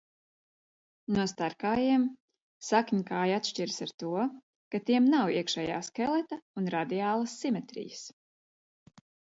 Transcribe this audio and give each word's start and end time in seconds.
No 1.17 1.25
starkājiem 1.31 2.07
sakņkāji 2.69 3.35
atšķiras 3.37 3.77
ar 3.87 3.93
to, 4.05 4.25
ka 4.75 4.83
tiem 4.89 5.13
nav 5.13 5.33
iekšējā 5.37 5.77
skeleta 5.91 6.43
un 6.63 6.75
radiālas 6.79 7.39
simetrijas. 7.45 8.07